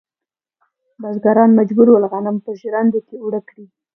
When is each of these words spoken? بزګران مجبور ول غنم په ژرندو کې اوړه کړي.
بزګران 1.01 1.49
مجبور 1.59 1.87
ول 1.89 2.03
غنم 2.11 2.35
په 2.45 2.49
ژرندو 2.59 2.99
کې 3.07 3.15
اوړه 3.23 3.41
کړي. 3.49 3.65